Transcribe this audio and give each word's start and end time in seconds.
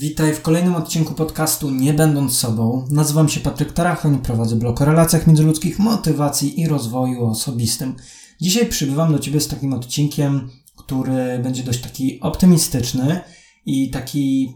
Witaj 0.00 0.34
w 0.34 0.42
kolejnym 0.42 0.74
odcinku 0.74 1.14
podcastu 1.14 1.70
Nie 1.70 1.94
będąc 1.94 2.38
sobą. 2.38 2.86
Nazywam 2.90 3.28
się 3.28 3.40
Patryk 3.40 3.72
Tarachoń, 3.72 4.18
prowadzę 4.18 4.56
blog 4.56 4.82
o 4.82 4.84
relacjach 4.84 5.26
międzyludzkich, 5.26 5.78
motywacji 5.78 6.60
i 6.60 6.68
rozwoju 6.68 7.24
osobistym. 7.24 7.96
Dzisiaj 8.40 8.66
przybywam 8.66 9.12
do 9.12 9.18
Ciebie 9.18 9.40
z 9.40 9.48
takim 9.48 9.72
odcinkiem, 9.72 10.50
który 10.76 11.38
będzie 11.38 11.62
dość 11.62 11.80
taki 11.80 12.20
optymistyczny 12.20 13.20
i 13.66 13.90
taki 13.90 14.54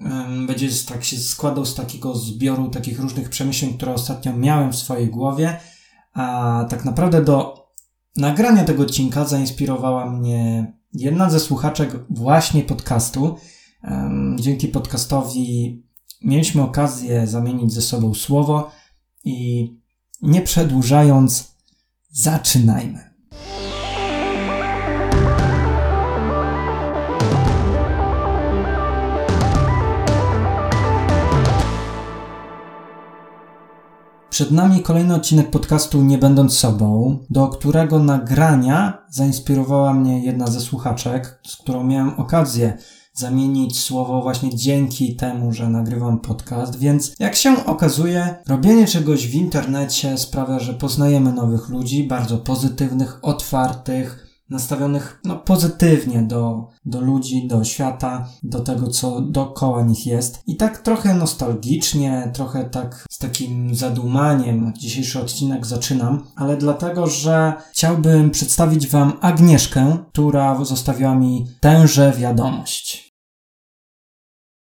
um, 0.00 0.46
będzie 0.46 0.68
tak 0.88 1.04
się 1.04 1.16
składał 1.16 1.66
z 1.66 1.74
takiego 1.74 2.14
zbioru 2.14 2.68
takich 2.68 3.00
różnych 3.00 3.28
przemyśleń, 3.28 3.74
które 3.74 3.94
ostatnio 3.94 4.36
miałem 4.36 4.72
w 4.72 4.76
swojej 4.76 5.08
głowie, 5.08 5.60
a 6.12 6.66
tak 6.70 6.84
naprawdę 6.84 7.24
do 7.24 7.66
nagrania 8.16 8.64
tego 8.64 8.82
odcinka 8.82 9.24
zainspirowała 9.24 10.10
mnie 10.10 10.72
jedna 10.92 11.30
ze 11.30 11.40
słuchaczek 11.40 11.96
właśnie 12.10 12.62
podcastu, 12.62 13.36
Dzięki 14.36 14.68
podcastowi 14.68 15.82
mieliśmy 16.22 16.62
okazję 16.62 17.26
zamienić 17.26 17.72
ze 17.72 17.82
sobą 17.82 18.14
słowo 18.14 18.70
i 19.24 19.68
nie 20.22 20.42
przedłużając, 20.42 21.54
zaczynajmy. 22.10 23.10
Przed 34.30 34.50
nami 34.50 34.82
kolejny 34.82 35.14
odcinek 35.14 35.50
podcastu 35.50 36.02
Nie 36.02 36.18
będąc 36.18 36.58
sobą, 36.58 37.18
do 37.30 37.48
którego 37.48 37.98
nagrania 37.98 39.06
zainspirowała 39.10 39.94
mnie 39.94 40.24
jedna 40.24 40.46
ze 40.46 40.60
słuchaczek, 40.60 41.40
z 41.46 41.56
którą 41.56 41.84
miałem 41.84 42.20
okazję 42.20 42.78
zamienić 43.12 43.80
słowo 43.80 44.22
właśnie 44.22 44.56
dzięki 44.56 45.16
temu, 45.16 45.52
że 45.52 45.68
nagrywam 45.68 46.20
podcast, 46.20 46.78
więc 46.78 47.14
jak 47.18 47.36
się 47.36 47.66
okazuje, 47.66 48.34
robienie 48.48 48.86
czegoś 48.86 49.26
w 49.26 49.34
internecie 49.34 50.18
sprawia, 50.18 50.58
że 50.58 50.74
poznajemy 50.74 51.32
nowych 51.32 51.68
ludzi, 51.68 52.04
bardzo 52.04 52.38
pozytywnych, 52.38 53.18
otwartych, 53.22 54.19
nastawionych 54.50 55.20
no, 55.24 55.36
pozytywnie 55.36 56.22
do, 56.22 56.68
do 56.84 57.00
ludzi, 57.00 57.48
do 57.48 57.64
świata, 57.64 58.28
do 58.42 58.60
tego, 58.60 58.86
co 58.86 59.20
dookoła 59.20 59.82
nich 59.82 60.06
jest. 60.06 60.42
I 60.46 60.56
tak 60.56 60.78
trochę 60.78 61.14
nostalgicznie, 61.14 62.30
trochę 62.34 62.64
tak 62.64 63.04
z 63.10 63.18
takim 63.18 63.74
zadumaniem 63.74 64.72
dzisiejszy 64.78 65.20
odcinek 65.20 65.66
zaczynam, 65.66 66.26
ale 66.36 66.56
dlatego, 66.56 67.06
że 67.06 67.52
chciałbym 67.72 68.30
przedstawić 68.30 68.88
Wam 68.88 69.12
Agnieszkę, 69.20 69.96
która 70.12 70.64
zostawiła 70.64 71.14
mi 71.14 71.46
tęże 71.60 72.12
wiadomość. 72.12 73.09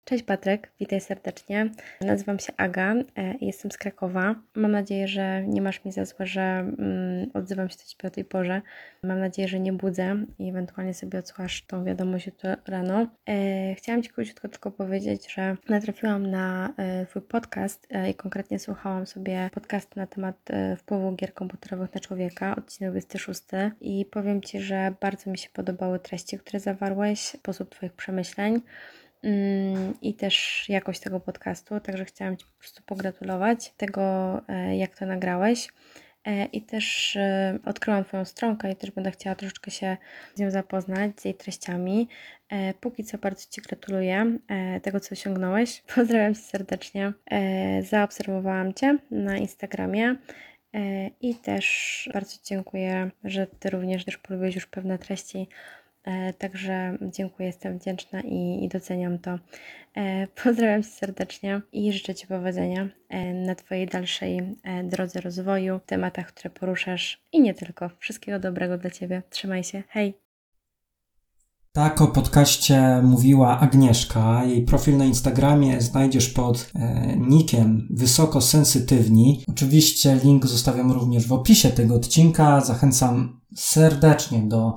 Cześć 0.09 0.25
Patryk, 0.25 0.73
witaj 0.81 1.01
serdecznie. 1.01 1.71
Nazywam 2.01 2.39
się 2.39 2.53
Aga 2.57 2.95
e, 3.17 3.35
i 3.35 3.47
jestem 3.47 3.71
z 3.71 3.79
Krakowa. 3.79 4.35
Mam 4.55 4.73
nadzieję, 4.73 5.09
że 5.09 5.43
nie 5.47 5.63
masz 5.63 5.85
mi 5.85 5.93
za 5.93 6.05
złe, 6.05 6.27
że 6.27 6.43
mm, 6.43 7.31
odzywam 7.35 7.69
się 7.69 7.77
do 7.77 7.83
Ciebie 7.83 8.09
o 8.09 8.11
tej 8.11 8.25
porze. 8.25 8.63
Mam 9.03 9.21
nadzieję, 9.21 9.49
że 9.49 9.61
nie 9.61 9.73
budzę 9.73 10.25
i 10.39 10.49
ewentualnie 10.49 10.95
sobie 10.95 11.19
odsłuchasz 11.19 11.63
tą 11.63 11.85
wiadomość 11.85 12.27
jutro 12.27 12.51
rano. 12.67 13.07
E, 13.29 13.75
chciałam 13.75 14.03
Ci 14.03 14.11
króciutko 14.11 14.49
tylko 14.49 14.71
powiedzieć, 14.71 15.35
że 15.35 15.57
natrafiłam 15.69 16.31
na 16.31 16.75
e, 16.77 17.07
Twój 17.07 17.23
podcast 17.23 17.87
e, 17.91 18.11
i 18.11 18.15
konkretnie 18.15 18.59
słuchałam 18.59 19.07
sobie 19.07 19.51
podcastu 19.53 20.01
na 20.01 20.07
temat 20.07 20.37
e, 20.51 20.77
wpływu 20.77 21.13
gier 21.13 21.35
komputerowych 21.35 21.95
na 21.95 22.01
człowieka, 22.01 22.57
odcinek 22.57 22.91
26 22.91 23.43
i 23.81 24.05
powiem 24.05 24.43
Ci, 24.43 24.61
że 24.61 24.95
bardzo 25.01 25.31
mi 25.31 25.39
się 25.39 25.49
podobały 25.53 25.99
treści, 25.99 26.39
które 26.39 26.61
zawarłeś, 26.61 27.21
sposób 27.21 27.71
Twoich 27.71 27.93
przemyśleń. 27.93 28.61
Mm, 29.23 29.95
i 30.03 30.15
też 30.15 30.65
jakość 30.69 31.01
tego 31.01 31.21
podcastu, 31.21 31.81
także 31.81 32.05
chciałam 32.05 32.37
Ci 32.37 32.47
po 32.47 32.59
prostu 32.59 32.83
pogratulować 32.83 33.73
tego, 33.77 34.03
e, 34.49 34.77
jak 34.77 34.99
to 34.99 35.07
nagrałeś. 35.07 35.69
E, 36.25 36.45
I 36.45 36.63
też 36.63 37.17
e, 37.17 37.59
odkryłam 37.65 38.05
Twoją 38.05 38.25
stronkę 38.25 38.73
i 38.73 38.77
też 38.77 38.91
będę 38.91 39.11
chciała 39.11 39.37
troszeczkę 39.37 39.71
się 39.71 39.97
z 40.35 40.41
nią 40.41 40.51
zapoznać, 40.51 41.21
z 41.21 41.25
jej 41.25 41.35
treściami. 41.35 42.09
Póki 42.81 43.05
co 43.05 43.19
bardzo 43.19 43.51
Ci 43.51 43.61
gratuluję 43.61 44.39
tego, 44.83 45.01
co 45.01 45.13
osiągnąłeś. 45.13 45.83
Pozdrawiam 45.95 46.35
Cię 46.35 46.41
serdecznie. 46.41 47.13
Zaobserwowałam 47.83 48.75
Cię 48.75 48.99
na 49.11 49.39
Instagramie. 49.39 50.17
I 51.21 51.35
też 51.35 52.09
bardzo 52.15 52.37
dziękuję, 52.45 53.11
że 53.25 53.47
Ty 53.47 53.71
również 53.71 54.05
też 54.05 54.19
polubiłeś 54.19 54.55
już 54.55 54.67
pewne 54.67 54.99
treści 54.99 55.49
także 56.39 56.99
dziękuję, 57.03 57.47
jestem 57.47 57.79
wdzięczna 57.79 58.21
i, 58.21 58.65
i 58.65 58.69
doceniam 58.69 59.19
to. 59.19 59.39
E, 59.97 60.27
pozdrawiam 60.45 60.83
Cię 60.83 60.89
serdecznie 60.89 61.61
i 61.73 61.93
życzę 61.93 62.15
Ci 62.15 62.27
powodzenia 62.27 62.89
e, 63.09 63.35
na 63.35 63.55
Twojej 63.55 63.87
dalszej 63.87 64.57
drodze 64.85 65.21
rozwoju, 65.21 65.81
tematach, 65.87 66.27
które 66.27 66.51
poruszasz 66.51 67.23
i 67.33 67.41
nie 67.41 67.55
tylko. 67.55 67.91
Wszystkiego 67.99 68.39
dobrego 68.39 68.79
dla 68.79 68.91
Ciebie. 68.91 69.23
Trzymaj 69.31 69.65
się. 69.65 69.83
Hej! 69.89 70.29
Tak 71.73 72.03
o 72.03 72.07
podcaście 72.07 73.01
mówiła 73.03 73.61
Agnieszka. 73.61 74.45
Jej 74.45 74.63
profil 74.63 74.97
na 74.97 75.05
Instagramie 75.05 75.81
znajdziesz 75.81 76.29
pod 76.29 76.71
e, 76.75 77.17
nickiem 77.17 77.89
Wysoko 77.91 78.41
Sensytywni. 78.41 79.45
Oczywiście 79.49 80.21
link 80.25 80.47
zostawiam 80.47 80.93
również 80.93 81.27
w 81.27 81.33
opisie 81.33 81.69
tego 81.71 81.95
odcinka. 81.95 82.61
Zachęcam 82.61 83.41
serdecznie 83.59 84.39
do, 84.39 84.75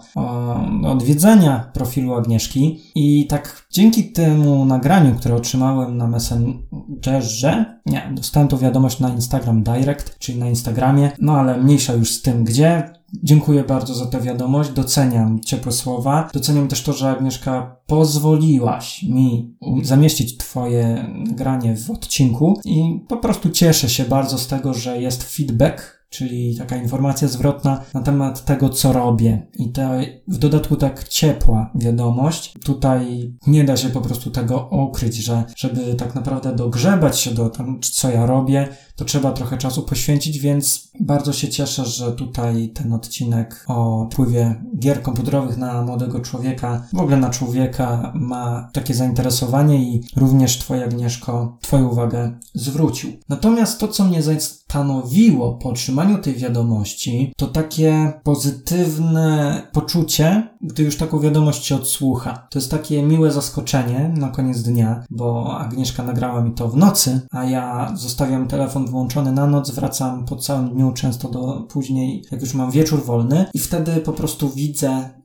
odwiedzenia 0.85 1.71
profilu 1.73 2.13
Agnieszki. 2.13 2.79
I 2.95 3.27
tak 3.27 3.67
dzięki 3.71 4.11
temu 4.11 4.65
nagraniu, 4.65 5.15
które 5.15 5.35
otrzymałem 5.35 5.97
na 5.97 6.07
Messengerze, 6.07 7.79
nie, 7.85 8.11
dostałem 8.15 8.47
tą 8.47 8.57
wiadomość 8.57 8.99
na 8.99 9.09
Instagram 9.09 9.63
Direct, 9.63 10.19
czyli 10.19 10.39
na 10.39 10.49
Instagramie, 10.49 11.11
no 11.19 11.37
ale 11.37 11.57
mniejsza 11.57 11.93
już 11.93 12.11
z 12.11 12.21
tym 12.21 12.43
gdzie 12.43 13.01
Dziękuję 13.23 13.63
bardzo 13.63 13.95
za 13.95 14.05
tę 14.05 14.21
wiadomość, 14.21 14.69
doceniam 14.69 15.39
ciepłe 15.39 15.71
słowa. 15.71 16.29
Doceniam 16.33 16.67
też 16.67 16.83
to, 16.83 16.93
że 16.93 17.09
Agnieszka 17.09 17.75
pozwoliłaś 17.87 19.03
mi 19.03 19.55
zamieścić 19.83 20.37
Twoje 20.37 21.05
granie 21.25 21.75
w 21.77 21.91
odcinku 21.91 22.59
i 22.65 22.99
po 23.07 23.17
prostu 23.17 23.49
cieszę 23.49 23.89
się 23.89 24.05
bardzo 24.05 24.37
z 24.37 24.47
tego, 24.47 24.73
że 24.73 25.01
jest 25.01 25.23
feedback 25.23 26.00
czyli 26.11 26.55
taka 26.57 26.77
informacja 26.77 27.27
zwrotna 27.27 27.81
na 27.93 28.01
temat 28.01 28.45
tego, 28.45 28.69
co 28.69 28.93
robię. 28.93 29.47
I 29.53 29.71
to 29.71 29.81
w 30.27 30.37
dodatku 30.37 30.75
tak 30.75 31.07
ciepła 31.07 31.71
wiadomość. 31.75 32.53
Tutaj 32.65 33.33
nie 33.47 33.63
da 33.63 33.77
się 33.77 33.89
po 33.89 34.01
prostu 34.01 34.31
tego 34.31 34.69
ukryć, 34.71 35.15
że 35.15 35.43
żeby 35.55 35.95
tak 35.95 36.15
naprawdę 36.15 36.55
dogrzebać 36.55 37.19
się 37.19 37.31
do 37.31 37.49
tam, 37.49 37.79
co 37.81 38.09
ja 38.09 38.25
robię, 38.25 38.67
to 38.95 39.05
trzeba 39.05 39.31
trochę 39.31 39.57
czasu 39.57 39.83
poświęcić, 39.83 40.39
więc 40.39 40.91
bardzo 40.99 41.33
się 41.33 41.49
cieszę, 41.49 41.85
że 41.85 42.11
tutaj 42.11 42.69
ten 42.69 42.93
odcinek 42.93 43.65
o 43.67 44.07
wpływie 44.11 44.63
gier 44.79 45.01
komputerowych 45.01 45.57
na 45.57 45.81
młodego 45.81 46.19
człowieka, 46.19 46.87
w 46.93 46.99
ogóle 46.99 47.17
na 47.17 47.29
człowieka 47.29 48.13
ma 48.15 48.69
takie 48.73 48.93
zainteresowanie 48.93 49.83
i 49.83 50.03
również 50.15 50.59
Twoja 50.59 50.85
Agnieszko 50.85 51.57
Twoją 51.61 51.87
uwagę 51.87 52.39
zwrócił. 52.53 53.11
Natomiast 53.29 53.79
to, 53.79 53.87
co 53.87 54.03
mnie 54.03 54.21
zastanowiło 54.71 55.53
po 55.53 55.69
otrzymaniu 55.69 56.17
tej 56.17 56.33
wiadomości, 56.33 57.33
to 57.37 57.47
takie 57.47 58.13
pozytywne 58.23 59.61
poczucie, 59.71 60.49
gdy 60.61 60.83
już 60.83 60.97
taką 60.97 61.19
wiadomość 61.19 61.65
się 61.65 61.75
odsłucha. 61.75 62.47
To 62.49 62.59
jest 62.59 62.71
takie 62.71 63.03
miłe 63.03 63.31
zaskoczenie 63.31 64.13
na 64.17 64.29
koniec 64.29 64.63
dnia, 64.63 65.03
bo 65.09 65.57
Agnieszka 65.59 66.03
nagrała 66.03 66.41
mi 66.41 66.51
to 66.51 66.67
w 66.67 66.77
nocy, 66.77 67.21
a 67.31 67.43
ja 67.43 67.91
zostawiam 67.95 68.47
telefon 68.47 68.85
włączony 68.85 69.31
na 69.31 69.47
noc, 69.47 69.71
wracam 69.71 70.25
po 70.25 70.35
całym 70.35 70.69
dniu, 70.69 70.91
często 70.91 71.29
do 71.29 71.67
później, 71.69 72.23
jak 72.31 72.41
już 72.41 72.53
mam 72.53 72.71
wieczór 72.71 73.05
wolny 73.05 73.45
i 73.53 73.59
wtedy 73.59 73.91
po 73.91 74.13
prostu 74.13 74.49
widzę 74.49 75.20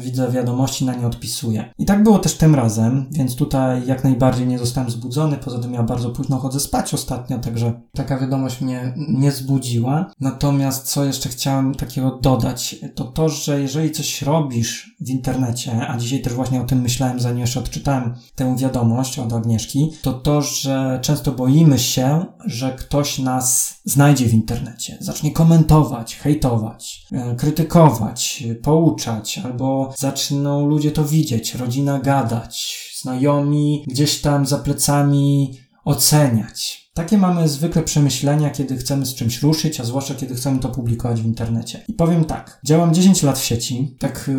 widzę 0.00 0.30
wiadomości, 0.30 0.84
na 0.84 0.94
nie 0.94 1.06
odpisuję. 1.06 1.72
I 1.78 1.84
tak 1.84 2.02
było 2.02 2.18
też 2.18 2.34
tym 2.34 2.54
razem, 2.54 3.06
więc 3.10 3.36
tutaj 3.36 3.86
jak 3.86 4.04
najbardziej 4.04 4.46
nie 4.46 4.58
zostałem 4.58 4.90
zbudzony. 4.90 5.36
Poza 5.36 5.58
tym 5.58 5.74
ja 5.74 5.82
bardzo 5.82 6.10
późno 6.10 6.38
chodzę 6.38 6.60
spać 6.60 6.94
ostatnio, 6.94 7.38
także 7.38 7.80
taka 7.94 8.18
wiadomość 8.18 8.60
mnie 8.60 8.94
nie 8.96 9.32
zbudziła. 9.32 10.10
Natomiast 10.20 10.86
co 10.86 11.04
jeszcze 11.04 11.28
chciałem 11.28 11.74
takiego 11.74 12.18
dodać, 12.22 12.76
to 12.94 13.04
to, 13.04 13.28
że 13.28 13.60
jeżeli 13.60 13.90
coś 13.90 14.22
robisz 14.22 14.96
w 15.00 15.08
internecie, 15.08 15.88
a 15.88 15.96
dzisiaj 15.98 16.22
też 16.22 16.32
właśnie 16.32 16.60
o 16.60 16.64
tym 16.64 16.80
myślałem, 16.80 17.20
zanim 17.20 17.38
jeszcze 17.38 17.60
odczytałem 17.60 18.14
tę 18.34 18.56
wiadomość 18.56 19.18
od 19.18 19.32
Agnieszki, 19.32 19.92
to 20.02 20.12
to, 20.12 20.42
że 20.42 20.98
często 21.02 21.32
boimy 21.32 21.78
się, 21.78 22.24
że 22.44 22.72
ktoś 22.72 23.18
nas 23.18 23.76
znajdzie 23.84 24.26
w 24.26 24.34
internecie, 24.34 24.96
zacznie 25.00 25.30
komentować, 25.30 26.16
hejtować, 26.16 27.06
e, 27.12 27.34
krytykować, 27.34 28.44
pouczać, 28.62 29.40
albo 29.46 29.94
zaczną 29.98 30.66
ludzie 30.66 30.90
to 30.90 31.04
widzieć, 31.04 31.54
rodzina 31.54 31.98
gadać, 31.98 32.76
znajomi 33.02 33.84
gdzieś 33.86 34.20
tam 34.20 34.46
za 34.46 34.58
plecami 34.58 35.58
oceniać. 35.86 36.86
Takie 36.94 37.18
mamy 37.18 37.48
zwykle 37.48 37.82
przemyślenia, 37.82 38.50
kiedy 38.50 38.76
chcemy 38.76 39.06
z 39.06 39.14
czymś 39.14 39.42
ruszyć, 39.42 39.80
a 39.80 39.84
zwłaszcza 39.84 40.14
kiedy 40.14 40.34
chcemy 40.34 40.58
to 40.58 40.68
publikować 40.68 41.22
w 41.22 41.26
internecie. 41.26 41.84
I 41.88 41.92
powiem 41.92 42.24
tak, 42.24 42.60
działam 42.64 42.94
10 42.94 43.22
lat 43.22 43.38
w 43.38 43.44
sieci, 43.44 43.96
tak 43.98 44.30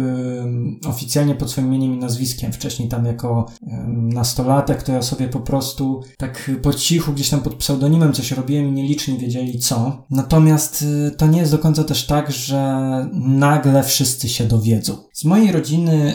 yy, 0.84 0.90
oficjalnie 0.90 1.36
pod 1.36 1.52
swoim 1.52 1.68
imieniem 1.68 1.94
i 1.94 1.98
nazwiskiem. 1.98 2.54
Wcześniej 2.54 2.90
tam 2.90 3.06
jako 3.06 3.46
yy, 3.62 3.68
nastolatek 3.88 4.84
to 4.84 4.92
ja 4.92 5.02
sobie 5.02 5.28
po 5.28 5.40
prostu 5.40 6.04
tak 6.18 6.52
po 6.62 6.74
cichu 6.74 7.14
gdzieś 7.14 7.30
tam 7.30 7.42
pod 7.42 7.56
pseudonimem 7.56 8.14
coś 8.14 8.32
robiłem 8.32 8.68
i 8.68 8.72
nieliczni 8.72 9.18
wiedzieli 9.18 9.60
co. 9.60 10.06
Natomiast 10.10 10.82
yy, 10.82 11.12
to 11.12 11.28
nie 11.28 11.40
jest 11.40 11.52
do 11.52 11.60
końca 11.60 11.84
też 11.84 12.06
tak, 12.06 12.32
że 12.32 13.10
nagle 13.14 13.84
wszyscy 13.84 14.30
się 14.30 14.46
dowiedzą. 14.46 14.98
Z 15.14 15.26
mojej 15.26 15.52
rodziny 15.52 16.14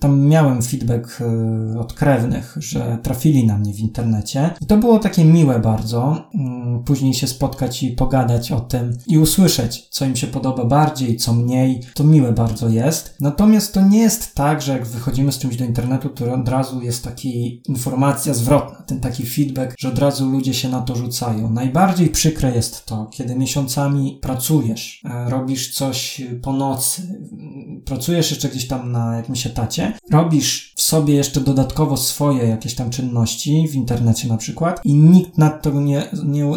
tam 0.00 0.20
miałem 0.20 0.62
feedback 0.62 1.20
e, 1.20 1.78
od 1.78 1.92
krewnych, 1.92 2.56
że 2.60 2.98
trafili 3.02 3.46
na 3.46 3.58
mnie 3.58 3.72
w 3.74 3.80
internecie. 3.80 4.50
I 4.60 4.66
to 4.66 4.76
było 4.76 4.98
takie 4.98 5.24
miłe 5.24 5.58
bardzo. 5.58 6.28
Mm, 6.34 6.84
później 6.84 7.14
się 7.14 7.26
spotkać 7.26 7.82
i 7.82 7.90
pogadać 7.90 8.52
o 8.52 8.60
tym 8.60 8.98
i 9.06 9.18
usłyszeć, 9.18 9.88
co 9.90 10.04
im 10.04 10.16
się 10.16 10.26
podoba 10.26 10.64
bardziej, 10.64 11.16
co 11.16 11.32
mniej. 11.32 11.80
To 11.94 12.04
miłe 12.04 12.32
bardzo 12.32 12.68
jest. 12.68 13.16
Natomiast 13.20 13.74
to 13.74 13.88
nie 13.88 13.98
jest 13.98 14.34
tak, 14.34 14.62
że 14.62 14.72
jak 14.72 14.86
wychodzimy 14.86 15.32
z 15.32 15.38
czymś 15.38 15.56
do 15.56 15.64
internetu, 15.64 16.08
to 16.08 16.34
od 16.34 16.48
razu 16.48 16.82
jest 16.82 17.04
taki 17.04 17.62
informacja 17.68 18.34
zwrotna, 18.34 18.82
ten 18.86 19.00
taki 19.00 19.26
feedback, 19.26 19.74
że 19.78 19.88
od 19.88 19.98
razu 19.98 20.30
ludzie 20.30 20.54
się 20.54 20.68
na 20.68 20.80
to 20.80 20.96
rzucają. 20.96 21.50
Najbardziej 21.50 22.08
przykre 22.08 22.54
jest 22.54 22.86
to, 22.86 23.06
kiedy 23.06 23.36
miesiącami 23.36 24.18
pracujesz, 24.22 25.02
e, 25.04 25.30
robisz 25.30 25.74
coś 25.74 26.22
po 26.42 26.52
nocy, 26.52 27.02
pracujesz 27.84 28.30
jeszcze 28.30 28.48
gdzieś 28.48 28.66
tam 28.66 28.92
na 28.92 29.16
jakimś 29.16 29.46
etacie, 29.46 29.77
robisz 30.10 30.74
w 30.76 30.82
sobie 30.82 31.14
jeszcze 31.14 31.40
dodatkowo 31.40 31.96
swoje 31.96 32.48
jakieś 32.48 32.74
tam 32.74 32.90
czynności, 32.90 33.68
w 33.68 33.74
internecie 33.74 34.28
na 34.28 34.36
przykład, 34.36 34.80
i 34.84 34.94
nikt 34.94 35.38
na 35.38 35.50
to 35.50 35.80
nie, 35.80 36.02
nie, 36.24 36.52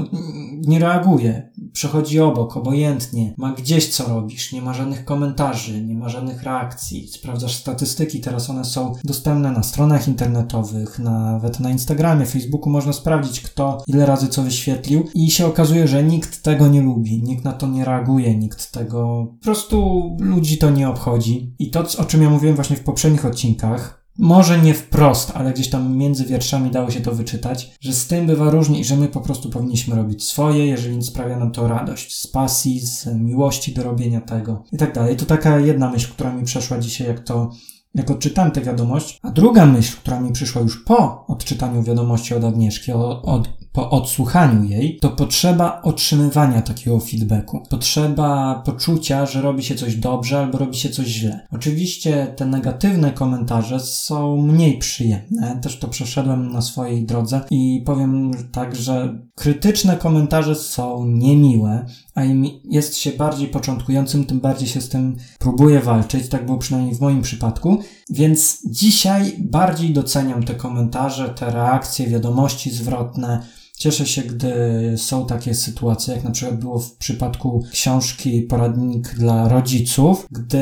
nie 0.68 0.80
reaguje. 0.80 1.52
Przechodzi 1.74 2.20
obok, 2.20 2.58
obojętnie, 2.58 3.34
ma 3.38 3.54
gdzieś 3.54 3.90
co 3.90 4.08
robisz, 4.08 4.52
nie 4.54 4.62
ma 4.62 4.74
żadnych 4.74 5.06
komentarzy, 5.06 5.82
nie 5.82 5.96
ma 5.96 6.10
żadnych 6.10 6.44
reakcji. 6.44 7.08
Sprawdzasz 7.08 7.56
statystyki, 7.56 8.20
teraz 8.20 8.50
one 8.50 8.66
są 8.66 8.94
dostępne 9.04 9.52
na 9.52 9.64
stronach 9.64 10.08
internetowych, 10.08 11.00
nawet 11.00 11.60
na 11.60 11.70
Instagramie, 11.70 12.26
Facebooku. 12.26 12.70
Można 12.70 12.94
sprawdzić, 12.94 13.42
kto 13.42 13.84
ile 13.88 14.06
razy 14.06 14.28
co 14.28 14.44
wyświetlił, 14.44 15.08
i 15.14 15.32
się 15.32 15.46
okazuje, 15.46 15.88
że 15.88 16.04
nikt 16.04 16.44
tego 16.44 16.68
nie 16.68 16.82
lubi, 16.82 17.24
nikt 17.24 17.44
na 17.44 17.54
to 17.54 17.68
nie 17.68 17.86
reaguje, 17.86 18.38
nikt 18.38 18.72
tego, 18.72 19.28
po 19.40 19.44
prostu 19.44 20.18
ludzi 20.20 20.58
to 20.58 20.70
nie 20.70 20.90
obchodzi. 20.90 21.54
I 21.60 21.70
to, 21.70 21.84
o 21.98 22.06
czym 22.06 22.22
ja 22.22 22.30
mówiłem 22.30 22.56
właśnie 22.56 22.76
w 22.76 22.84
poprzednim 22.84 23.11
poprzednich 23.12 23.26
odcinkach, 23.26 24.02
może 24.18 24.60
nie 24.60 24.74
wprost, 24.74 25.32
ale 25.36 25.54
gdzieś 25.54 25.70
tam 25.70 25.98
między 25.98 26.26
wierszami 26.26 26.72
dało 26.72 26.92
się 26.92 27.02
to 27.02 27.12
wyczytać, 27.12 27.78
że 27.82 27.94
z 27.94 28.08
tym 28.08 28.26
bywa 28.26 28.50
różnie 28.50 28.80
i 28.80 28.84
że 28.84 28.98
my 28.98 29.08
po 29.08 29.22
prostu 29.22 29.50
powinniśmy 29.50 29.96
robić 29.96 30.24
swoje, 30.24 30.66
jeżeli 30.66 31.04
sprawia 31.04 31.38
nam 31.38 31.52
to 31.52 31.68
radość, 31.68 32.18
z 32.18 32.28
pasji, 32.28 32.80
z 32.80 33.06
miłości 33.06 33.74
do 33.74 33.84
robienia 33.84 34.22
tego 34.22 34.64
i 34.72 34.78
tak 34.78 34.94
dalej. 34.94 35.16
To 35.16 35.26
taka 35.26 35.60
jedna 35.60 35.92
myśl, 35.92 36.12
która 36.12 36.34
mi 36.34 36.46
przeszła 36.46 36.80
dzisiaj, 36.80 37.08
jak 37.08 37.20
to 37.20 37.52
jak 37.96 38.12
odczytałem 38.12 38.52
tę 38.52 38.62
wiadomość, 38.62 39.20
a 39.24 39.32
druga 39.32 39.66
myśl, 39.66 39.98
która 39.98 40.20
mi 40.20 40.32
przyszła 40.32 40.62
już 40.62 40.84
po 40.84 41.26
odczytaniu 41.28 41.84
wiadomości 41.84 42.36
od 42.36 42.44
Agnieszki, 42.44 42.92
od, 42.92 43.26
od 43.26 43.50
po 43.74 43.90
odsłuchaniu 43.90 44.64
jej, 44.64 44.98
to 45.02 45.10
potrzeba 45.10 45.82
otrzymywania 45.82 46.62
takiego 46.62 47.00
feedbacku. 47.00 47.64
Potrzeba 47.70 48.62
poczucia, 48.66 49.26
że 49.26 49.42
robi 49.42 49.64
się 49.64 49.76
coś 49.76 49.96
dobrze 49.96 50.40
albo 50.40 50.58
robi 50.58 50.78
się 50.78 50.90
coś 50.90 51.08
źle. 51.08 51.48
Oczywiście 51.52 52.34
te 52.36 52.46
negatywne 52.46 53.12
komentarze 53.12 53.80
są 53.80 54.38
mniej 54.38 54.78
przyjemne. 54.78 55.60
Też 55.62 55.80
to 55.80 55.88
przeszedłem 55.88 56.52
na 56.52 56.62
swojej 56.62 57.06
drodze 57.06 57.42
i 57.52 57.84
powiem 57.86 58.32
tak, 58.52 58.76
że 58.76 59.20
krytyczne 59.36 59.98
komentarze 59.98 60.56
są 60.56 61.06
niemiłe, 61.06 61.86
a 62.16 62.24
im 62.24 62.46
jest 62.64 62.98
się 62.98 63.12
bardziej 63.12 63.48
początkującym, 63.48 64.26
tym 64.26 64.40
bardziej 64.40 64.68
się 64.68 64.82
z 64.82 64.90
tym 64.90 65.18
próbuje 65.40 65.80
walczyć. 65.80 66.30
Tak 66.30 66.46
było 66.46 66.58
przynajmniej 66.58 66.96
w 66.96 67.02
moim 67.02 67.22
przypadku. 67.22 67.78
Więc 68.10 68.62
dzisiaj 68.66 69.36
bardziej 69.40 69.94
doceniam 69.94 70.44
te 70.44 70.56
komentarze, 70.56 71.30
te 71.30 71.52
reakcje, 71.52 72.08
wiadomości 72.08 72.70
zwrotne, 72.70 73.42
Cieszę 73.82 74.06
się, 74.06 74.22
gdy 74.22 74.54
są 74.98 75.26
takie 75.26 75.54
sytuacje, 75.54 76.14
jak 76.16 76.24
na 76.24 76.32
przykład 76.32 76.60
było 76.60 76.80
w 76.80 76.96
przypadku 76.96 77.64
książki 77.72 78.42
Poradnik 78.42 79.16
dla 79.16 79.50
rodziców, 79.50 80.28
gdy 80.32 80.62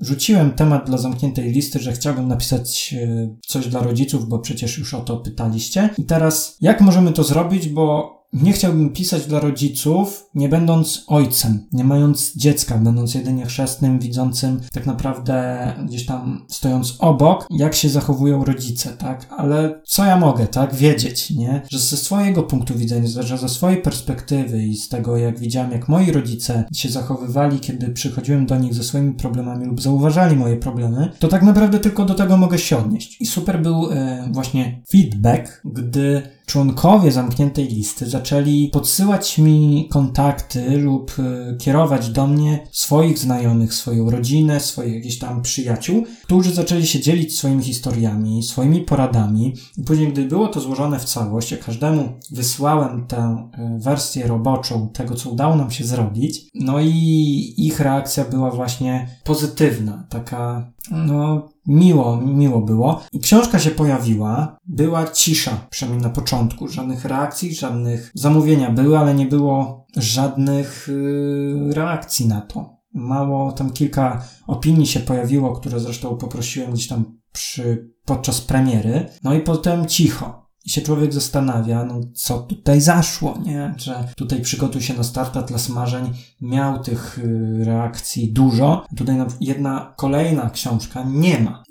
rzuciłem 0.00 0.50
temat 0.50 0.86
dla 0.86 0.98
zamkniętej 0.98 1.52
listy, 1.52 1.78
że 1.78 1.92
chciałbym 1.92 2.28
napisać 2.28 2.94
e, 2.98 3.36
coś 3.46 3.68
dla 3.68 3.82
rodziców, 3.82 4.28
bo 4.28 4.38
przecież 4.38 4.78
już 4.78 4.94
o 4.94 5.00
to 5.00 5.16
pytaliście. 5.16 5.90
I 5.98 6.04
teraz, 6.04 6.56
jak 6.60 6.80
możemy 6.80 7.12
to 7.12 7.24
zrobić, 7.24 7.68
bo 7.68 8.15
nie 8.32 8.52
chciałbym 8.52 8.90
pisać 8.90 9.26
dla 9.26 9.40
rodziców, 9.40 10.30
nie 10.34 10.48
będąc 10.48 11.04
ojcem, 11.06 11.66
nie 11.72 11.84
mając 11.84 12.36
dziecka, 12.36 12.78
będąc 12.78 13.14
jedynie 13.14 13.46
chrzestnym, 13.46 13.98
widzącym 13.98 14.60
tak 14.72 14.86
naprawdę 14.86 15.72
gdzieś 15.86 16.06
tam 16.06 16.46
stojąc 16.48 16.96
obok, 16.98 17.46
jak 17.50 17.74
się 17.74 17.88
zachowują 17.88 18.44
rodzice, 18.44 18.90
tak? 18.90 19.26
Ale 19.38 19.80
co 19.86 20.04
ja 20.04 20.16
mogę, 20.16 20.46
tak? 20.46 20.74
Wiedzieć, 20.74 21.30
nie? 21.30 21.62
Że 21.70 21.78
ze 21.78 21.96
swojego 21.96 22.42
punktu 22.42 22.74
widzenia, 22.74 23.08
że 23.20 23.38
ze 23.38 23.48
swojej 23.48 23.82
perspektywy 23.82 24.62
i 24.62 24.76
z 24.76 24.88
tego, 24.88 25.16
jak 25.16 25.38
widziałem, 25.38 25.72
jak 25.72 25.88
moi 25.88 26.12
rodzice 26.12 26.64
się 26.74 26.88
zachowywali, 26.88 27.60
kiedy 27.60 27.90
przychodziłem 27.90 28.46
do 28.46 28.58
nich 28.58 28.74
ze 28.74 28.84
swoimi 28.84 29.14
problemami 29.14 29.66
lub 29.66 29.82
zauważali 29.82 30.36
moje 30.36 30.56
problemy, 30.56 31.12
to 31.18 31.28
tak 31.28 31.42
naprawdę 31.42 31.78
tylko 31.78 32.04
do 32.04 32.14
tego 32.14 32.36
mogę 32.36 32.58
się 32.58 32.76
odnieść. 32.76 33.20
I 33.20 33.26
super 33.26 33.62
był 33.62 33.90
e, 33.90 34.28
właśnie 34.32 34.82
feedback, 34.90 35.62
gdy 35.64 36.35
członkowie 36.46 37.12
zamkniętej 37.12 37.68
listy 37.68 38.10
zaczęli 38.10 38.70
podsyłać 38.72 39.38
mi 39.38 39.88
kontakty 39.90 40.78
lub 40.78 41.12
e, 41.18 41.56
kierować 41.56 42.08
do 42.10 42.26
mnie 42.26 42.66
swoich 42.72 43.18
znajomych, 43.18 43.74
swoją 43.74 44.10
rodzinę, 44.10 44.60
swoich 44.60 44.94
jakichś 44.94 45.18
tam 45.18 45.42
przyjaciół, 45.42 46.04
którzy 46.24 46.54
zaczęli 46.54 46.86
się 46.86 47.00
dzielić 47.00 47.38
swoimi 47.38 47.62
historiami, 47.62 48.42
swoimi 48.42 48.80
poradami. 48.80 49.54
I 49.78 49.82
później, 49.82 50.12
gdy 50.12 50.24
było 50.24 50.48
to 50.48 50.60
złożone 50.60 50.98
w 50.98 51.04
całość, 51.04 51.52
ja 51.52 51.58
każdemu 51.58 52.08
wysłałem 52.30 53.06
tę 53.06 53.50
e, 53.52 53.78
wersję 53.78 54.26
roboczą 54.26 54.88
tego, 54.88 55.14
co 55.14 55.30
udało 55.30 55.56
nam 55.56 55.70
się 55.70 55.84
zrobić, 55.84 56.46
no 56.54 56.80
i 56.80 57.54
ich 57.56 57.80
reakcja 57.80 58.24
była 58.24 58.50
właśnie 58.50 59.08
pozytywna, 59.24 60.06
taka, 60.08 60.72
no, 60.90 61.48
miło, 61.66 62.16
miło 62.16 62.60
było. 62.60 63.00
I 63.12 63.20
książka 63.20 63.58
się 63.58 63.70
pojawiła, 63.70 64.56
była 64.64 65.06
cisza, 65.06 65.66
przynajmniej 65.70 66.02
na 66.02 66.10
początku. 66.10 66.68
Żadnych 66.68 67.04
reakcji, 67.04 67.54
żadnych 67.54 68.10
zamówienia 68.14 68.70
były, 68.70 68.98
ale 68.98 69.14
nie 69.14 69.26
było 69.26 69.86
żadnych 69.96 70.88
yy, 70.88 71.74
reakcji 71.74 72.28
na 72.28 72.40
to. 72.40 72.76
Mało, 72.94 73.52
tam 73.52 73.70
kilka 73.70 74.24
opinii 74.46 74.86
się 74.86 75.00
pojawiło, 75.00 75.52
które 75.52 75.80
zresztą 75.80 76.16
poprosiłem 76.16 76.72
gdzieś 76.72 76.88
tam 76.88 77.18
przy, 77.32 77.90
podczas 78.04 78.40
premiery. 78.40 79.06
No 79.24 79.34
i 79.34 79.40
potem 79.40 79.86
cicho. 79.86 80.45
I 80.66 80.70
się 80.70 80.80
człowiek 80.80 81.12
zastanawia, 81.12 81.84
no 81.84 82.00
co 82.14 82.38
tutaj 82.38 82.80
zaszło, 82.80 83.38
nie? 83.44 83.74
Że 83.76 84.04
tutaj 84.16 84.40
przygotuj 84.40 84.82
się 84.82 84.94
na 84.94 85.02
start 85.02 85.36
Atlas 85.36 85.68
Marzeń 85.68 86.12
miał 86.40 86.82
tych 86.82 87.18
y, 87.18 87.64
reakcji 87.64 88.32
dużo. 88.32 88.86
Tutaj 88.96 89.16
jedna 89.40 89.94
kolejna 89.96 90.50
książka 90.50 91.04
nie 91.08 91.40
ma. 91.40 91.62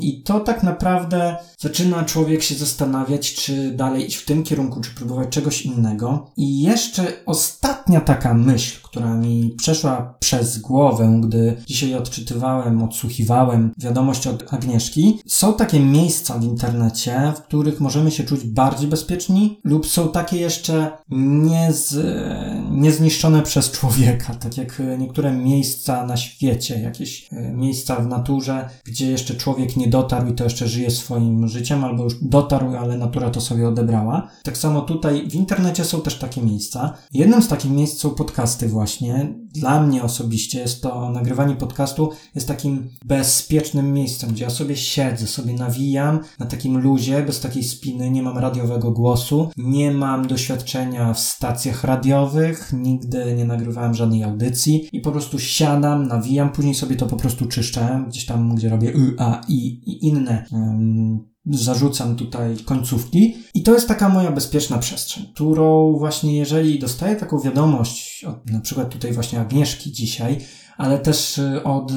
I 0.00 0.22
to 0.22 0.40
tak 0.40 0.62
naprawdę 0.62 1.36
zaczyna 1.58 2.04
człowiek 2.04 2.42
się 2.42 2.54
zastanawiać, 2.54 3.34
czy 3.34 3.72
dalej 3.72 4.06
iść 4.06 4.16
w 4.16 4.24
tym 4.24 4.42
kierunku, 4.42 4.80
czy 4.80 4.90
próbować 4.90 5.28
czegoś 5.28 5.62
innego. 5.62 6.30
I 6.36 6.62
jeszcze 6.62 7.12
ostatnia 7.26 8.00
taka 8.00 8.34
myśl, 8.34 8.78
która 8.82 9.14
mi 9.14 9.54
przeszła 9.58 10.14
przez 10.20 10.58
głowę, 10.58 11.20
gdy 11.24 11.56
dzisiaj 11.66 11.94
odczytywałem, 11.94 12.82
odsłuchiwałem 12.82 13.74
wiadomość 13.78 14.26
od 14.26 14.54
Agnieszki. 14.54 15.18
Są 15.26 15.54
takie 15.54 15.80
miejsca 15.80 16.38
w 16.38 16.44
internecie, 16.44 17.32
w 17.36 17.40
których 17.40 17.80
możemy 17.80 18.07
się 18.10 18.24
czuć 18.24 18.44
bardziej 18.44 18.88
bezpieczni, 18.88 19.60
lub 19.64 19.86
są 19.86 20.08
takie 20.08 20.36
jeszcze 20.36 20.90
niez, 21.10 21.96
niezniszczone 22.70 23.42
przez 23.42 23.70
człowieka, 23.70 24.34
tak 24.34 24.56
jak 24.56 24.82
niektóre 24.98 25.32
miejsca 25.32 26.06
na 26.06 26.16
świecie, 26.16 26.80
jakieś 26.80 27.28
e, 27.32 27.52
miejsca 27.52 27.96
w 27.96 28.06
naturze, 28.06 28.68
gdzie 28.84 29.10
jeszcze 29.10 29.34
człowiek 29.34 29.76
nie 29.76 29.88
dotarł 29.88 30.28
i 30.28 30.32
to 30.32 30.44
jeszcze 30.44 30.68
żyje 30.68 30.90
swoim 30.90 31.48
życiem, 31.48 31.84
albo 31.84 32.04
już 32.04 32.14
dotarł, 32.22 32.76
ale 32.76 32.98
natura 32.98 33.30
to 33.30 33.40
sobie 33.40 33.68
odebrała. 33.68 34.28
Tak 34.42 34.58
samo 34.58 34.80
tutaj 34.80 35.28
w 35.30 35.34
internecie 35.34 35.84
są 35.84 36.00
też 36.00 36.18
takie 36.18 36.42
miejsca. 36.42 36.94
Jednym 37.12 37.42
z 37.42 37.48
takich 37.48 37.70
miejsc 37.70 38.00
są 38.00 38.10
podcasty 38.10 38.68
właśnie. 38.68 39.34
Dla 39.60 39.82
mnie 39.82 40.02
osobiście 40.02 40.60
jest 40.60 40.82
to 40.82 41.10
nagrywanie 41.10 41.56
podcastu 41.56 42.10
jest 42.34 42.48
takim 42.48 42.88
bezpiecznym 43.04 43.92
miejscem, 43.92 44.30
gdzie 44.30 44.44
ja 44.44 44.50
sobie 44.50 44.76
siedzę, 44.76 45.26
sobie 45.26 45.52
nawijam 45.52 46.20
na 46.38 46.46
takim 46.46 46.78
luzie, 46.78 47.22
bez 47.22 47.40
takiej 47.40 47.64
spiny, 47.64 48.10
nie 48.10 48.22
mam 48.22 48.38
radiowego 48.38 48.90
głosu, 48.90 49.50
nie 49.56 49.90
mam 49.90 50.26
doświadczenia 50.26 51.14
w 51.14 51.20
stacjach 51.20 51.84
radiowych, 51.84 52.72
nigdy 52.72 53.34
nie 53.36 53.44
nagrywałem 53.44 53.94
żadnej 53.94 54.24
audycji 54.24 54.88
i 54.92 55.00
po 55.00 55.12
prostu 55.12 55.38
siadam, 55.38 56.08
nawijam, 56.08 56.52
później 56.52 56.74
sobie 56.74 56.96
to 56.96 57.06
po 57.06 57.16
prostu 57.16 57.46
czyszczę, 57.46 58.04
gdzieś 58.08 58.26
tam, 58.26 58.54
gdzie 58.54 58.68
robię 58.68 58.88
y, 58.88 59.14
a, 59.18 59.40
i 59.48 59.80
i 59.86 60.06
inne 60.06 60.44
zarzucam 61.50 62.16
tutaj 62.16 62.56
końcówki. 62.64 63.36
I 63.54 63.62
to 63.62 63.74
jest 63.74 63.88
taka 63.88 64.08
moja 64.08 64.32
bezpieczna 64.32 64.78
przestrzeń, 64.78 65.26
którą 65.34 65.96
właśnie 65.98 66.36
jeżeli 66.36 66.78
dostaję 66.78 67.16
taką 67.16 67.40
wiadomość, 67.40 68.24
od, 68.24 68.50
na 68.50 68.60
przykład 68.60 68.90
tutaj 68.90 69.12
właśnie 69.12 69.40
Agnieszki 69.40 69.92
dzisiaj, 69.92 70.38
ale 70.78 70.98
też 70.98 71.38
y, 71.38 71.64
od 71.64 71.92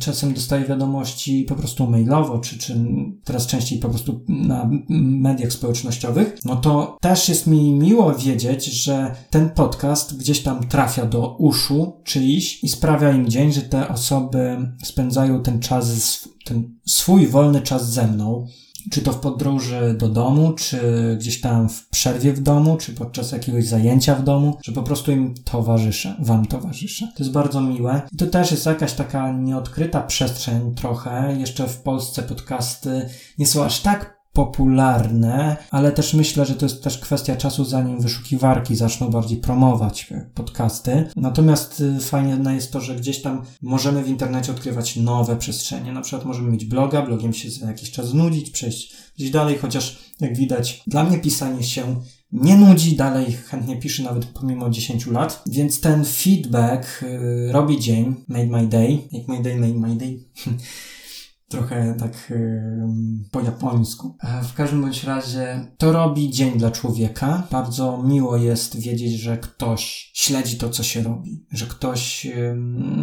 czasem 0.00 0.34
dostaję 0.34 0.64
wiadomości 0.64 1.44
po 1.48 1.54
prostu 1.54 1.86
mailowo, 1.90 2.38
czy, 2.38 2.58
czy 2.58 2.84
teraz 3.24 3.46
częściej 3.46 3.78
po 3.78 3.88
prostu 3.88 4.24
na 4.28 4.70
mediach 4.88 5.52
społecznościowych, 5.52 6.38
no 6.44 6.56
to 6.56 6.96
też 7.00 7.28
jest 7.28 7.46
mi 7.46 7.72
miło 7.72 8.14
wiedzieć, 8.14 8.64
że 8.64 9.14
ten 9.30 9.50
podcast 9.50 10.18
gdzieś 10.18 10.40
tam 10.40 10.68
trafia 10.68 11.06
do 11.06 11.36
uszu 11.36 12.00
czyichś 12.04 12.64
i 12.64 12.68
sprawia 12.68 13.12
im 13.12 13.28
dzień, 13.28 13.52
że 13.52 13.62
te 13.62 13.88
osoby 13.88 14.56
spędzają 14.84 15.42
ten 15.42 15.60
czas, 15.60 16.28
ten 16.44 16.78
swój 16.86 17.26
wolny 17.26 17.60
czas 17.60 17.92
ze 17.92 18.06
mną 18.06 18.46
czy 18.90 19.02
to 19.02 19.12
w 19.12 19.20
podróży 19.20 19.94
do 19.98 20.08
domu, 20.08 20.52
czy 20.52 20.80
gdzieś 21.20 21.40
tam 21.40 21.68
w 21.68 21.88
przerwie 21.88 22.32
w 22.32 22.42
domu, 22.42 22.76
czy 22.76 22.92
podczas 22.92 23.32
jakiegoś 23.32 23.66
zajęcia 23.66 24.14
w 24.14 24.24
domu, 24.24 24.58
że 24.64 24.72
po 24.72 24.82
prostu 24.82 25.12
im 25.12 25.34
towarzyszę, 25.44 26.16
wam 26.18 26.46
towarzyszę. 26.46 27.08
To 27.16 27.22
jest 27.22 27.32
bardzo 27.32 27.60
miłe. 27.60 28.02
I 28.12 28.16
to 28.16 28.26
też 28.26 28.50
jest 28.50 28.66
jakaś 28.66 28.92
taka 28.92 29.32
nieodkryta 29.32 30.02
przestrzeń 30.02 30.74
trochę. 30.74 31.36
Jeszcze 31.38 31.68
w 31.68 31.82
Polsce 31.82 32.22
podcasty 32.22 33.08
nie 33.38 33.46
są 33.46 33.64
aż 33.64 33.80
tak 33.80 34.15
popularne, 34.36 35.56
ale 35.70 35.92
też 35.92 36.14
myślę, 36.14 36.46
że 36.46 36.54
to 36.54 36.66
jest 36.66 36.82
też 36.82 36.98
kwestia 36.98 37.36
czasu, 37.36 37.64
zanim 37.64 38.00
wyszukiwarki 38.00 38.76
zaczną 38.76 39.10
bardziej 39.10 39.38
promować 39.38 40.12
podcasty. 40.34 41.08
Natomiast 41.16 41.80
y, 41.80 42.00
fajne 42.00 42.54
jest 42.54 42.72
to, 42.72 42.80
że 42.80 42.96
gdzieś 42.96 43.22
tam 43.22 43.42
możemy 43.62 44.02
w 44.02 44.08
internecie 44.08 44.52
odkrywać 44.52 44.96
nowe 44.96 45.36
przestrzenie. 45.36 45.92
Na 45.92 46.00
przykład 46.00 46.24
możemy 46.24 46.50
mieć 46.50 46.64
bloga, 46.64 47.02
blogiem 47.02 47.32
się 47.32 47.50
za 47.50 47.66
jakiś 47.66 47.90
czas 47.90 48.08
znudzić, 48.08 48.50
przejść 48.50 48.94
gdzieś 49.16 49.30
dalej, 49.30 49.58
chociaż 49.58 49.98
jak 50.20 50.36
widać, 50.36 50.82
dla 50.86 51.04
mnie 51.04 51.18
pisanie 51.18 51.62
się 51.62 51.96
nie 52.32 52.56
nudzi, 52.56 52.96
dalej 52.96 53.32
chętnie 53.32 53.76
piszę 53.76 54.02
nawet 54.02 54.24
pomimo 54.24 54.70
10 54.70 55.06
lat, 55.06 55.42
więc 55.46 55.80
ten 55.80 56.04
feedback 56.04 57.02
y, 57.02 57.52
robi 57.52 57.80
dzień, 57.80 58.14
made 58.28 58.46
my 58.46 58.66
day, 58.66 58.98
make 59.12 59.28
my 59.28 59.42
day, 59.42 59.56
made 59.56 59.74
my 59.74 59.96
day. 59.96 60.18
trochę 61.48 61.94
tak 61.98 62.30
yy, 62.30 62.88
po 63.30 63.40
japońsku. 63.40 64.16
E, 64.20 64.42
w 64.42 64.54
każdym 64.54 64.82
bądź 64.82 65.04
razie 65.04 65.66
to 65.78 65.92
robi 65.92 66.30
dzień 66.30 66.58
dla 66.58 66.70
człowieka. 66.70 67.46
Bardzo 67.50 68.02
miło 68.02 68.36
jest 68.36 68.80
wiedzieć, 68.80 69.12
że 69.12 69.38
ktoś 69.38 70.10
śledzi 70.14 70.56
to, 70.56 70.70
co 70.70 70.82
się 70.82 71.02
robi, 71.02 71.46
że 71.52 71.66
ktoś 71.66 72.24
yy, 72.24 72.56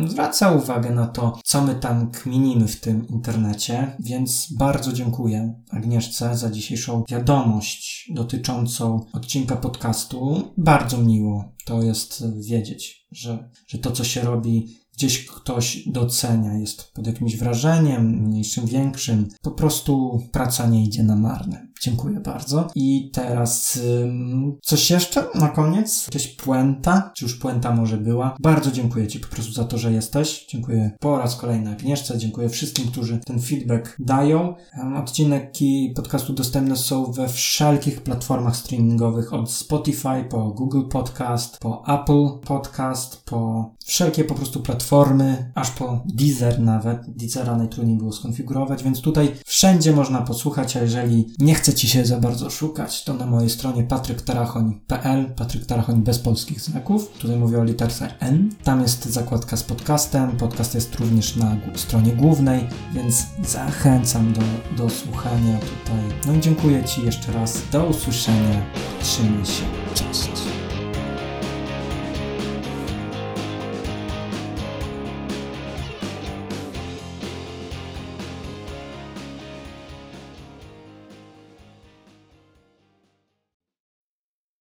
zwraca 0.08 0.52
uwagę 0.52 0.90
na 0.90 1.08
to, 1.08 1.40
co 1.44 1.62
my 1.62 1.76
tam 1.76 2.12
kminimy 2.12 2.68
w 2.68 2.80
tym 2.80 3.08
internecie, 3.08 3.96
więc 4.00 4.54
bardzo 4.60 4.94
dziękuję 4.94 5.54
Agnieszce 5.70 6.38
za 6.38 6.52
dzisiejszą 6.52 7.04
wiadomość 7.10 8.12
dotyczącą 8.14 9.06
odcinka 9.14 9.56
podcastu. 9.56 10.54
Bardzo 10.58 10.98
miło 10.98 11.54
to 11.66 11.84
jest 11.84 12.24
wiedzieć, 12.48 13.08
że, 13.12 13.50
że 13.68 13.78
to, 13.78 13.92
co 13.92 14.04
się 14.04 14.22
robi, 14.22 14.83
gdzieś 14.98 15.26
ktoś 15.26 15.88
docenia, 15.88 16.54
jest 16.54 16.92
pod 16.94 17.08
jakimś 17.08 17.38
wrażeniem, 17.38 18.06
mniejszym, 18.06 18.66
większym. 18.66 19.30
Po 19.42 19.52
prostu 19.52 20.22
praca 20.32 20.68
nie 20.68 20.84
idzie 20.84 21.04
na 21.04 21.16
marne. 21.16 21.68
Dziękuję 21.84 22.20
bardzo. 22.20 22.68
I 22.76 23.12
teraz 23.14 23.80
ym, 24.04 24.58
coś 24.62 24.90
jeszcze 24.90 25.26
na 25.36 25.50
koniec? 25.50 26.08
Jakaś 26.08 26.28
puenta? 26.28 27.12
Czy 27.16 27.26
już 27.26 27.36
puenta 27.36 27.76
może 27.76 27.98
była? 27.98 28.36
Bardzo 28.40 28.72
dziękuję 28.72 29.08
Ci 29.08 29.20
po 29.20 29.28
prostu 29.28 29.52
za 29.54 29.64
to, 29.64 29.78
że 29.78 29.94
jesteś. 29.94 30.46
Dziękuję 30.50 30.92
po 31.00 31.18
raz 31.18 31.36
kolejny 31.36 31.72
Agnieszce. 31.72 32.18
Dziękuję 32.18 32.50
wszystkim, 32.50 32.88
którzy 32.88 33.20
ten 33.26 33.42
feedback 33.42 33.96
dają. 34.00 34.56
Odcinki 34.98 35.94
podcastu 35.96 36.34
dostępne 36.34 36.76
są 36.76 37.12
we 37.12 37.30
wszelkich 37.30 38.02
platformach 38.02 38.56
streamingowych 38.56 39.34
od 39.34 39.52
Spotify 39.52 40.24
po 40.30 40.52
Google 40.52 40.88
Podcast, 40.90 41.58
po 41.58 41.84
Apple 41.88 42.48
Podcast, 42.48 43.24
po 43.26 43.72
wszelkie 43.86 44.24
po 44.24 44.36
prostu 44.36 44.60
platformy, 44.60 45.52
aż 45.56 45.72
po 45.72 46.04
Deezer 46.06 46.60
nawet. 46.60 47.00
Deezera 47.08 47.58
najtrudniej 47.58 47.98
było 47.98 48.12
skonfigurować, 48.12 48.84
więc 48.84 49.02
tutaj 49.02 49.32
wszędzie 49.46 49.94
można 49.94 50.22
posłuchać, 50.22 50.78
a 50.78 50.82
jeżeli 50.82 51.34
nie 51.40 51.56
chce 51.74 51.88
się 51.88 52.06
za 52.06 52.20
bardzo 52.20 52.50
szukać, 52.50 53.04
to 53.04 53.14
na 53.14 53.26
mojej 53.26 53.50
stronie 53.50 53.84
patryktarachoń.pl, 53.84 55.34
Patryk 55.36 55.66
Tarachoń 55.66 56.04
bez 56.04 56.20
polskich 56.20 56.62
znaków, 56.62 57.12
tutaj 57.20 57.38
mówię 57.38 57.60
o 57.60 57.64
literce 57.64 58.14
N. 58.20 58.50
Tam 58.64 58.82
jest 58.82 59.06
zakładka 59.06 59.58
z 59.58 59.64
podcastem, 59.64 60.32
podcast 60.32 60.76
jest 60.76 60.96
również 60.96 61.36
na 61.36 61.58
stronie 61.76 62.12
głównej, 62.12 62.68
więc 62.94 63.26
zachęcam 63.44 64.34
do, 64.34 64.42
do 64.78 64.90
słuchania 64.90 65.58
tutaj. 65.58 66.20
No 66.28 66.34
i 66.34 66.40
dziękuję 66.40 66.84
Ci 66.84 67.06
jeszcze 67.06 67.32
raz, 67.32 67.62
do 67.72 67.86
usłyszenia, 67.86 68.62
trzymaj 69.02 69.46
się, 69.46 69.64
cześć. 69.94 70.53